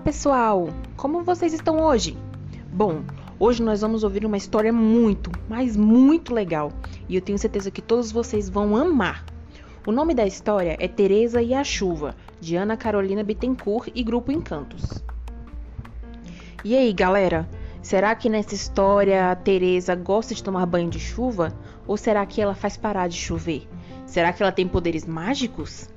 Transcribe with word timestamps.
pessoal! 0.00 0.70
Como 0.96 1.22
vocês 1.22 1.52
estão 1.52 1.78
hoje? 1.78 2.16
Bom, 2.72 3.02
hoje 3.38 3.62
nós 3.62 3.82
vamos 3.82 4.02
ouvir 4.02 4.24
uma 4.24 4.36
história 4.36 4.72
muito, 4.72 5.30
mas 5.46 5.76
muito 5.76 6.32
legal 6.32 6.72
e 7.06 7.16
eu 7.16 7.20
tenho 7.20 7.38
certeza 7.38 7.70
que 7.70 7.82
todos 7.82 8.10
vocês 8.10 8.48
vão 8.48 8.74
amar. 8.76 9.26
O 9.86 9.92
nome 9.92 10.14
da 10.14 10.26
história 10.26 10.74
é 10.80 10.88
Teresa 10.88 11.42
e 11.42 11.52
a 11.52 11.62
Chuva, 11.62 12.16
de 12.40 12.56
Ana 12.56 12.78
Carolina 12.78 13.22
Bittencourt 13.22 13.88
e 13.94 14.02
Grupo 14.02 14.32
Encantos. 14.32 15.04
E 16.64 16.74
aí, 16.74 16.92
galera? 16.94 17.46
Será 17.82 18.14
que 18.14 18.30
nessa 18.30 18.54
história 18.54 19.30
a 19.30 19.36
Teresa 19.36 19.94
gosta 19.94 20.34
de 20.34 20.42
tomar 20.42 20.64
banho 20.64 20.88
de 20.88 20.98
chuva 20.98 21.52
ou 21.86 21.96
será 21.98 22.24
que 22.24 22.40
ela 22.40 22.54
faz 22.54 22.76
parar 22.76 23.08
de 23.08 23.16
chover? 23.16 23.68
Será 24.06 24.32
que 24.32 24.42
ela 24.42 24.52
tem 24.52 24.66
poderes 24.66 25.04
mágicos? 25.04 25.90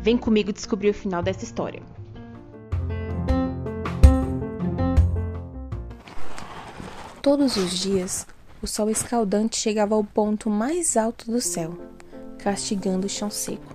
Vem 0.00 0.16
comigo 0.16 0.52
descobrir 0.52 0.90
o 0.90 0.94
final 0.94 1.22
dessa 1.22 1.44
história. 1.44 1.97
Todos 7.20 7.56
os 7.56 7.72
dias, 7.72 8.24
o 8.62 8.66
sol 8.66 8.88
escaldante 8.88 9.56
chegava 9.56 9.92
ao 9.96 10.04
ponto 10.04 10.48
mais 10.48 10.96
alto 10.96 11.28
do 11.28 11.40
céu, 11.40 11.76
castigando 12.38 13.06
o 13.06 13.10
chão 13.10 13.28
seco. 13.28 13.74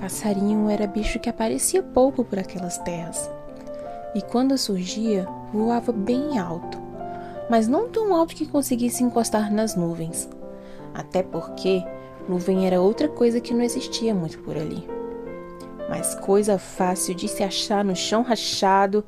Passarinho 0.00 0.68
era 0.68 0.84
bicho 0.84 1.20
que 1.20 1.28
aparecia 1.28 1.80
pouco 1.80 2.24
por 2.24 2.40
aquelas 2.40 2.76
terras. 2.78 3.30
E 4.16 4.20
quando 4.20 4.58
surgia, 4.58 5.28
voava 5.52 5.92
bem 5.92 6.40
alto, 6.40 6.76
mas 7.48 7.68
não 7.68 7.88
tão 7.88 8.16
alto 8.16 8.34
que 8.34 8.46
conseguisse 8.46 9.04
encostar 9.04 9.52
nas 9.52 9.76
nuvens. 9.76 10.28
Até 10.92 11.22
porque 11.22 11.84
nuvem 12.28 12.66
era 12.66 12.80
outra 12.80 13.08
coisa 13.08 13.40
que 13.40 13.54
não 13.54 13.62
existia 13.62 14.12
muito 14.12 14.40
por 14.40 14.56
ali. 14.56 14.88
Mas 15.88 16.16
coisa 16.16 16.58
fácil 16.58 17.14
de 17.14 17.28
se 17.28 17.44
achar 17.44 17.84
no 17.84 17.94
chão 17.94 18.22
rachado 18.22 19.04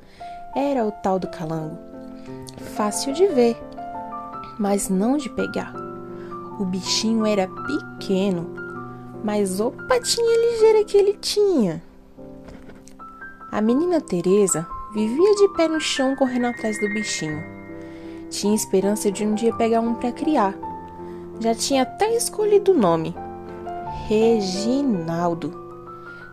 era 0.54 0.86
o 0.86 0.92
tal 0.92 1.18
do 1.18 1.26
calango 1.26 1.91
fácil 2.58 3.12
de 3.12 3.26
ver, 3.26 3.56
mas 4.58 4.88
não 4.88 5.16
de 5.16 5.28
pegar. 5.30 5.74
O 6.58 6.64
bichinho 6.64 7.26
era 7.26 7.48
pequeno, 7.48 8.50
mas 9.24 9.60
o 9.60 9.70
patinha 9.88 10.52
ligeira 10.52 10.84
que 10.84 10.96
ele 10.96 11.14
tinha. 11.14 11.82
A 13.50 13.60
menina 13.60 14.00
Teresa 14.00 14.66
vivia 14.94 15.34
de 15.34 15.48
pé 15.54 15.68
no 15.68 15.80
chão 15.80 16.14
correndo 16.16 16.46
atrás 16.46 16.78
do 16.80 16.88
bichinho. 16.88 17.42
Tinha 18.30 18.54
esperança 18.54 19.10
de 19.10 19.26
um 19.26 19.34
dia 19.34 19.54
pegar 19.54 19.80
um 19.80 19.94
para 19.94 20.12
criar. 20.12 20.54
Já 21.40 21.54
tinha 21.54 21.82
até 21.82 22.14
escolhido 22.16 22.72
o 22.72 22.78
nome. 22.78 23.14
Reginaldo. 24.06 25.60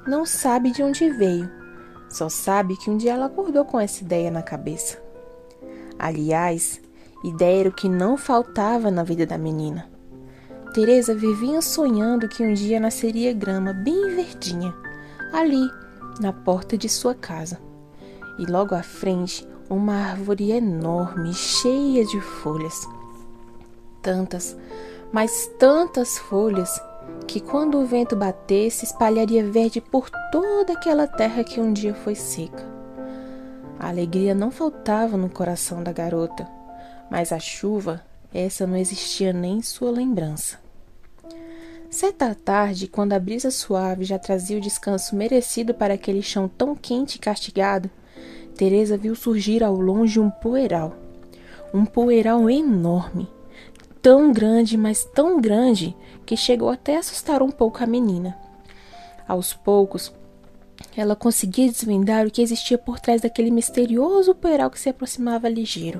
Não 0.07 0.25
sabe 0.25 0.71
de 0.71 0.81
onde 0.81 1.09
veio, 1.09 1.49
só 2.09 2.27
sabe 2.27 2.75
que 2.75 2.89
um 2.89 2.97
dia 2.97 3.13
ela 3.13 3.27
acordou 3.27 3.63
com 3.63 3.79
essa 3.79 4.03
ideia 4.03 4.31
na 4.31 4.41
cabeça. 4.41 5.08
Aliás, 5.99 6.79
ideia 7.25 7.59
era 7.59 7.69
o 7.69 7.73
que 7.73 7.89
não 7.89 8.15
faltava 8.15 8.89
na 8.89 9.03
vida 9.03 9.25
da 9.25 9.37
menina. 9.37 9.89
Teresa 10.73 11.13
vivia 11.13 11.61
sonhando 11.61 12.29
que 12.29 12.41
um 12.41 12.53
dia 12.53 12.79
nasceria 12.79 13.33
grama 13.33 13.73
bem 13.73 14.15
verdinha, 14.15 14.73
ali, 15.33 15.69
na 16.21 16.31
porta 16.31 16.77
de 16.77 16.87
sua 16.87 17.13
casa. 17.13 17.59
E 18.37 18.45
logo 18.45 18.73
à 18.73 18.81
frente, 18.81 19.45
uma 19.69 19.93
árvore 19.93 20.51
enorme, 20.51 21.33
cheia 21.33 22.05
de 22.05 22.21
folhas. 22.21 22.87
Tantas, 24.01 24.55
mas 25.11 25.51
tantas 25.59 26.17
folhas, 26.17 26.81
que 27.27 27.41
quando 27.41 27.77
o 27.77 27.85
vento 27.85 28.15
batesse, 28.15 28.85
espalharia 28.85 29.43
verde 29.43 29.81
por 29.81 30.09
toda 30.31 30.73
aquela 30.73 31.05
terra 31.05 31.43
que 31.43 31.59
um 31.59 31.73
dia 31.73 31.93
foi 31.93 32.15
seca. 32.15 32.78
A 33.79 33.87
alegria 33.87 34.35
não 34.35 34.51
faltava 34.51 35.15
no 35.15 35.29
coração 35.29 35.81
da 35.81 35.93
garota, 35.93 36.45
mas 37.09 37.31
a 37.31 37.39
chuva, 37.39 38.03
essa 38.33 38.67
não 38.67 38.75
existia 38.75 39.31
nem 39.31 39.59
em 39.59 39.61
sua 39.61 39.89
lembrança. 39.89 40.59
Certa 41.89 42.35
tarde, 42.35 42.87
quando 42.87 43.13
a 43.13 43.19
brisa 43.19 43.49
suave 43.49 44.03
já 44.03 44.19
trazia 44.19 44.57
o 44.57 44.61
descanso 44.61 45.15
merecido 45.15 45.73
para 45.73 45.93
aquele 45.93 46.21
chão 46.21 46.47
tão 46.47 46.75
quente 46.75 47.15
e 47.15 47.19
castigado, 47.19 47.89
Teresa 48.53 48.97
viu 48.97 49.15
surgir 49.15 49.63
ao 49.63 49.75
longe 49.79 50.19
um 50.19 50.29
poeiral. 50.29 50.93
Um 51.73 51.85
poeiral 51.85 52.49
enorme, 52.49 53.29
tão 54.01 54.33
grande, 54.33 54.77
mas 54.77 55.05
tão 55.05 55.39
grande, 55.39 55.95
que 56.25 56.35
chegou 56.35 56.69
até 56.69 56.97
a 56.97 56.99
assustar 56.99 57.41
um 57.41 57.49
pouco 57.49 57.81
a 57.81 57.87
menina. 57.87 58.37
Aos 59.25 59.53
poucos, 59.53 60.13
ela 60.95 61.15
conseguia 61.15 61.71
desvendar 61.71 62.25
o 62.25 62.31
que 62.31 62.41
existia 62.41 62.77
por 62.77 62.99
trás 62.99 63.21
daquele 63.21 63.51
misterioso 63.51 64.33
poeiral 64.35 64.69
que 64.69 64.79
se 64.79 64.89
aproximava 64.89 65.47
ligeiro. 65.47 65.99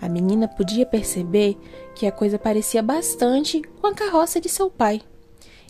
A 0.00 0.08
menina 0.08 0.46
podia 0.46 0.86
perceber 0.86 1.56
que 1.94 2.06
a 2.06 2.12
coisa 2.12 2.38
parecia 2.38 2.82
bastante 2.82 3.60
com 3.80 3.86
a 3.88 3.94
carroça 3.94 4.40
de 4.40 4.48
seu 4.48 4.70
pai, 4.70 5.02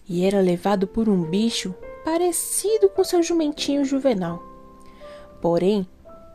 e 0.08 0.24
era 0.24 0.40
levado 0.40 0.86
por 0.86 1.08
um 1.08 1.22
bicho 1.22 1.74
parecido 2.04 2.88
com 2.90 3.02
seu 3.02 3.22
jumentinho 3.22 3.84
juvenal, 3.84 4.42
porém 5.40 5.86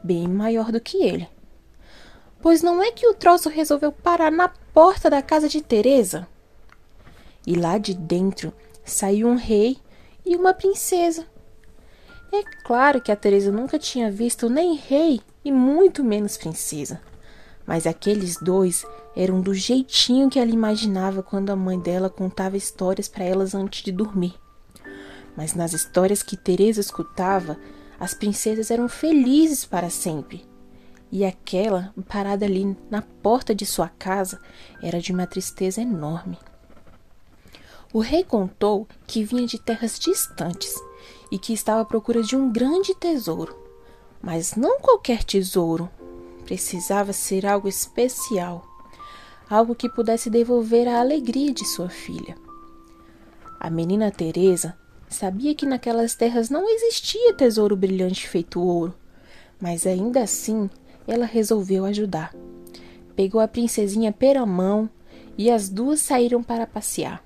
bem 0.04 0.28
maior 0.28 0.72
do 0.72 0.81
que 0.81 1.04
ele. 1.04 1.28
Pois 2.42 2.62
não 2.62 2.84
é 2.84 2.92
que 2.92 3.08
o 3.08 3.14
troço 3.14 3.48
resolveu 3.48 3.92
parar 3.92 4.31
na 4.31 4.50
porta 4.50 5.10
da 5.10 5.22
casa 5.22 5.48
de 5.48 5.62
Teresa? 5.62 6.28
E 7.48 7.56
lá 7.56 7.78
de 7.78 7.94
dentro 7.94 8.54
saiu 8.84 9.28
um 9.28 9.36
rei 9.36 9.78
e 10.25 10.36
uma 10.36 10.54
princesa 10.54 11.25
é 12.35 12.44
claro 12.63 13.01
que 13.01 13.11
a 13.11 13.16
Teresa 13.16 13.51
nunca 13.51 13.77
tinha 13.77 14.09
visto 14.09 14.49
nem 14.49 14.75
rei 14.75 15.21
e 15.44 15.51
muito 15.51 16.03
menos 16.03 16.38
princesa. 16.38 17.01
Mas 17.66 17.85
aqueles 17.85 18.38
dois 18.38 18.85
eram 19.16 19.39
do 19.39 19.53
jeitinho 19.53 20.29
que 20.29 20.39
ela 20.39 20.51
imaginava 20.51 21.21
quando 21.21 21.49
a 21.49 21.55
mãe 21.55 21.79
dela 21.79 22.09
contava 22.09 22.57
histórias 22.57 23.07
para 23.07 23.23
elas 23.23 23.53
antes 23.53 23.83
de 23.83 23.91
dormir. 23.91 24.33
Mas 25.35 25.53
nas 25.53 25.73
histórias 25.73 26.21
que 26.21 26.38
Teresa 26.38 26.81
escutava, 26.81 27.57
as 27.99 28.13
princesas 28.13 28.69
eram 28.69 28.89
felizes 28.89 29.65
para 29.65 29.89
sempre. 29.89 30.45
E 31.11 31.23
aquela, 31.23 31.94
parada 32.07 32.45
ali 32.45 32.75
na 32.89 33.01
porta 33.01 33.53
de 33.53 33.65
sua 33.65 33.88
casa, 33.88 34.41
era 34.81 35.00
de 35.00 35.11
uma 35.11 35.27
tristeza 35.27 35.81
enorme. 35.81 36.38
O 37.94 38.00
rei 38.00 38.23
contou 38.23 38.88
que 39.05 39.23
vinha 39.23 39.45
de 39.45 39.59
terras 39.59 40.00
distantes 40.00 40.75
e 41.33 41.39
que 41.39 41.51
estava 41.51 41.81
à 41.81 41.85
procura 41.85 42.21
de 42.21 42.35
um 42.35 42.51
grande 42.51 42.94
tesouro. 42.94 43.55
Mas 44.21 44.55
não 44.55 44.79
qualquer 44.79 45.23
tesouro. 45.23 45.89
Precisava 46.45 47.11
ser 47.11 47.44
algo 47.44 47.67
especial, 47.67 48.63
algo 49.49 49.73
que 49.73 49.89
pudesse 49.89 50.29
devolver 50.29 50.88
a 50.88 50.99
alegria 50.99 51.51
de 51.51 51.66
sua 51.66 51.89
filha. 51.89 52.38
A 53.59 53.67
menina 53.67 54.11
Teresa 54.11 54.77
sabia 55.09 55.55
que 55.55 55.66
naquelas 55.66 56.13
terras 56.13 56.51
não 56.51 56.69
existia 56.69 57.33
tesouro 57.33 57.75
brilhante 57.75 58.27
feito 58.27 58.61
ouro, 58.61 58.94
mas 59.59 59.88
ainda 59.88 60.21
assim 60.21 60.69
ela 61.07 61.25
resolveu 61.25 61.83
ajudar. 61.85 62.31
Pegou 63.15 63.41
a 63.41 63.47
princesinha 63.47 64.11
pela 64.11 64.45
mão 64.45 64.88
e 65.35 65.50
as 65.50 65.67
duas 65.67 66.00
saíram 66.00 66.44
para 66.44 66.67
passear. 66.67 67.22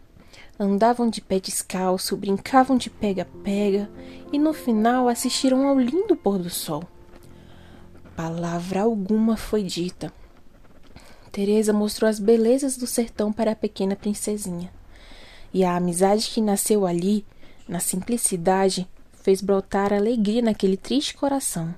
Andavam 0.59 1.09
de 1.09 1.22
pé 1.22 1.40
descalço, 1.40 2.18
brincavam 2.18 2.78
de 2.78 2.90
pega-pega 2.90 3.90
e 4.31 4.40
no 4.40 4.53
final 4.53 5.07
assistiram 5.07 5.68
ao 5.68 5.79
lindo 5.79 6.16
pôr 6.16 6.40
do 6.40 6.50
sol. 6.50 6.84
Palavra 8.16 8.81
alguma 8.81 9.38
foi 9.38 9.62
dita. 9.62 10.12
Teresa 11.31 11.72
mostrou 11.72 12.09
as 12.09 12.19
belezas 12.19 12.75
do 12.75 12.88
sertão 12.88 13.31
para 13.31 13.51
a 13.51 13.56
pequena 13.56 13.95
princesinha. 13.95 14.73
E 15.53 15.63
a 15.63 15.75
amizade 15.75 16.28
que 16.29 16.42
nasceu 16.42 16.88
ali, 16.88 17.24
na 17.68 17.80
simplicidade, 17.80 18.89
fez 19.21 19.42
brotar 19.42 19.94
alegria 19.94 20.42
naquele 20.42 20.75
triste 20.75 21.13
coração. 21.13 21.75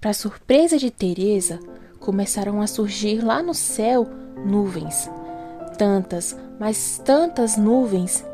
Para 0.00 0.12
surpresa 0.12 0.76
de 0.76 0.90
Teresa, 0.90 1.60
começaram 2.00 2.60
a 2.60 2.66
surgir 2.66 3.22
lá 3.22 3.40
no 3.40 3.54
céu 3.54 4.08
nuvens, 4.44 5.08
tantas, 5.78 6.36
mas 6.58 7.00
tantas 7.04 7.56
nuvens 7.56 8.26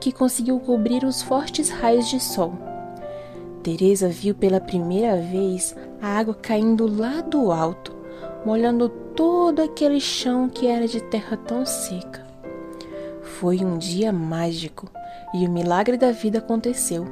que 0.00 0.10
conseguiu 0.10 0.58
cobrir 0.58 1.04
os 1.04 1.20
fortes 1.20 1.68
raios 1.68 2.08
de 2.08 2.18
sol. 2.18 2.54
Teresa 3.62 4.08
viu 4.08 4.34
pela 4.34 4.60
primeira 4.60 5.16
vez 5.20 5.76
a 6.00 6.18
água 6.18 6.34
caindo 6.34 6.86
lá 6.86 7.20
do 7.20 7.52
alto, 7.52 7.94
molhando 8.44 8.88
todo 8.88 9.60
aquele 9.60 10.00
chão 10.00 10.48
que 10.48 10.66
era 10.66 10.88
de 10.88 11.02
terra 11.02 11.36
tão 11.36 11.66
seca. 11.66 12.26
Foi 13.20 13.58
um 13.58 13.76
dia 13.76 14.12
mágico 14.12 14.88
e 15.34 15.46
o 15.46 15.50
milagre 15.50 15.98
da 15.98 16.10
vida 16.10 16.38
aconteceu. 16.38 17.04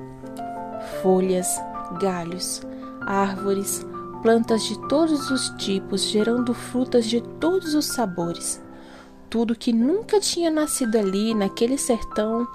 Folhas, 1.02 1.60
galhos, 2.00 2.62
árvores, 3.02 3.84
plantas 4.22 4.64
de 4.64 4.80
todos 4.88 5.30
os 5.30 5.50
tipos, 5.50 6.04
gerando 6.04 6.54
frutas 6.54 7.04
de 7.04 7.20
todos 7.20 7.74
os 7.74 7.86
sabores 7.86 8.64
tudo 9.28 9.56
que 9.56 9.72
nunca 9.72 10.20
tinha 10.20 10.50
nascido 10.50 10.96
ali, 10.96 11.34
naquele 11.34 11.76
sertão, 11.78 12.46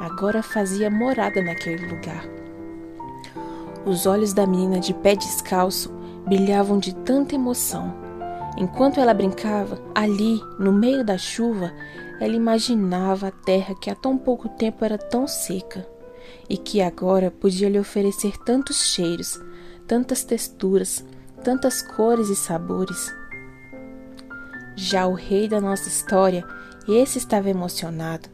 agora 0.00 0.42
fazia 0.42 0.90
morada 0.90 1.42
naquele 1.42 1.86
lugar. 1.86 2.24
Os 3.86 4.06
olhos 4.06 4.32
da 4.32 4.46
menina 4.46 4.80
de 4.80 4.92
pé 4.92 5.14
descalço 5.14 5.90
brilhavam 6.26 6.78
de 6.78 6.94
tanta 6.94 7.34
emoção. 7.34 7.94
Enquanto 8.56 9.00
ela 9.00 9.14
brincava, 9.14 9.80
ali, 9.94 10.42
no 10.58 10.72
meio 10.72 11.04
da 11.04 11.16
chuva, 11.16 11.72
ela 12.20 12.34
imaginava 12.34 13.28
a 13.28 13.30
terra 13.30 13.74
que 13.74 13.88
há 13.88 13.94
tão 13.94 14.18
pouco 14.18 14.48
tempo 14.48 14.84
era 14.84 14.98
tão 14.98 15.26
seca 15.26 15.86
e 16.48 16.56
que 16.56 16.80
agora 16.80 17.30
podia 17.30 17.68
lhe 17.68 17.78
oferecer 17.78 18.36
tantos 18.38 18.92
cheiros, 18.92 19.40
tantas 19.86 20.24
texturas, 20.24 21.04
tantas 21.42 21.80
cores 21.80 22.28
e 22.28 22.36
sabores. 22.36 23.17
Já 24.80 25.08
o 25.08 25.12
rei 25.12 25.48
da 25.48 25.60
nossa 25.60 25.88
história, 25.88 26.44
esse 26.86 27.18
estava 27.18 27.50
emocionado. 27.50 28.28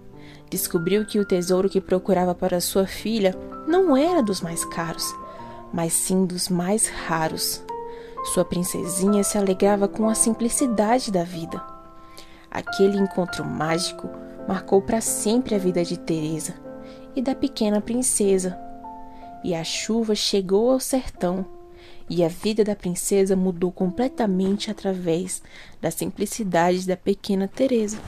Descobriu 0.50 1.06
que 1.06 1.18
o 1.18 1.24
tesouro 1.24 1.70
que 1.70 1.80
procurava 1.80 2.34
para 2.34 2.60
sua 2.60 2.86
filha 2.86 3.34
não 3.66 3.96
era 3.96 4.22
dos 4.22 4.42
mais 4.42 4.62
caros, 4.66 5.10
mas 5.72 5.94
sim 5.94 6.26
dos 6.26 6.50
mais 6.50 6.86
raros. 6.86 7.64
Sua 8.34 8.44
princesinha 8.44 9.24
se 9.24 9.38
alegrava 9.38 9.88
com 9.88 10.06
a 10.06 10.14
simplicidade 10.14 11.10
da 11.10 11.24
vida. 11.24 11.64
Aquele 12.50 12.98
encontro 12.98 13.42
mágico 13.42 14.06
marcou 14.46 14.82
para 14.82 15.00
sempre 15.00 15.54
a 15.54 15.58
vida 15.58 15.82
de 15.82 15.98
Teresa 15.98 16.52
e 17.16 17.22
da 17.22 17.34
pequena 17.34 17.80
princesa. 17.80 18.54
E 19.42 19.54
a 19.54 19.64
chuva 19.64 20.14
chegou 20.14 20.70
ao 20.70 20.78
sertão, 20.78 21.46
e 22.08 22.22
a 22.22 22.28
vida 22.28 22.62
da 22.62 22.76
princesa 22.76 23.34
mudou 23.34 23.72
completamente 23.72 24.70
através 24.70 25.42
da 25.80 25.90
simplicidade 25.90 26.86
da 26.86 26.96
pequena 26.96 27.48
Teresa. 27.48 27.98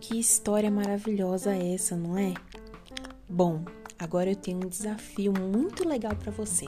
Que 0.00 0.18
história 0.18 0.70
maravilhosa 0.70 1.54
é 1.54 1.74
essa, 1.74 1.96
não 1.96 2.16
é? 2.18 2.34
Bom, 3.28 3.64
agora 3.98 4.30
eu 4.30 4.36
tenho 4.36 4.58
um 4.58 4.68
desafio 4.68 5.32
muito 5.32 5.88
legal 5.88 6.14
para 6.14 6.30
você. 6.30 6.66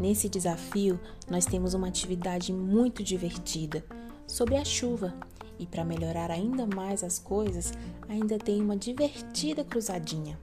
Nesse 0.00 0.28
desafio, 0.28 0.98
nós 1.28 1.44
temos 1.44 1.74
uma 1.74 1.88
atividade 1.88 2.52
muito 2.52 3.02
divertida 3.02 3.84
sobre 4.26 4.56
a 4.56 4.64
chuva. 4.64 5.14
E 5.60 5.66
para 5.66 5.84
melhorar 5.84 6.30
ainda 6.30 6.66
mais 6.66 7.04
as 7.04 7.18
coisas, 7.18 7.70
ainda 8.08 8.38
tem 8.38 8.62
uma 8.62 8.74
divertida 8.74 9.62
cruzadinha. 9.62 10.40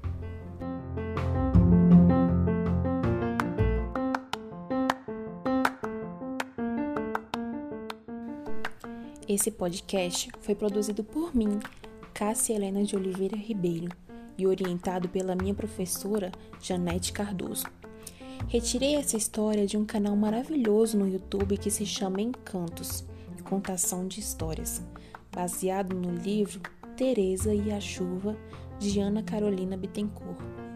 Esse 9.28 9.50
podcast 9.50 10.30
foi 10.40 10.54
produzido 10.54 11.04
por 11.04 11.36
mim, 11.36 11.60
Cássia 12.14 12.54
Helena 12.54 12.84
de 12.84 12.96
Oliveira 12.96 13.36
Ribeiro, 13.36 13.90
e 14.38 14.46
orientado 14.46 15.10
pela 15.10 15.36
minha 15.36 15.56
professora 15.56 16.32
Janete 16.62 17.12
Cardoso. 17.12 17.66
Retirei 18.48 18.94
essa 18.94 19.18
história 19.18 19.66
de 19.66 19.78
um 19.78 19.84
canal 19.84 20.16
maravilhoso 20.16 20.96
no 20.96 21.10
YouTube 21.10 21.58
que 21.58 21.72
se 21.72 21.88
chama 21.88 22.22
Encantos 22.22 23.04
contação 23.44 24.08
de 24.08 24.20
histórias, 24.20 24.82
baseado 25.32 25.96
no 25.96 26.12
livro 26.12 26.62
Teresa 26.96 27.54
e 27.54 27.72
a 27.72 27.80
Chuva 27.80 28.36
de 28.80 29.00
Ana 29.00 29.22
Carolina 29.24 29.78
Bittencourt. 29.78 30.67